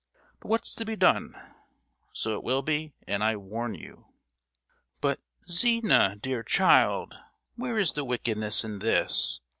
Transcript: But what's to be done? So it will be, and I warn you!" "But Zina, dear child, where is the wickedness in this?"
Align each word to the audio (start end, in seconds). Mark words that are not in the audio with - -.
But 0.39 0.47
what's 0.47 0.73
to 0.73 0.83
be 0.83 0.95
done? 0.95 1.35
So 2.11 2.33
it 2.33 2.41
will 2.43 2.63
be, 2.63 2.95
and 3.07 3.23
I 3.23 3.35
warn 3.35 3.75
you!" 3.75 4.07
"But 4.99 5.19
Zina, 5.47 6.15
dear 6.19 6.41
child, 6.41 7.13
where 7.55 7.77
is 7.77 7.93
the 7.93 8.03
wickedness 8.03 8.63
in 8.63 8.79
this?" 8.79 9.41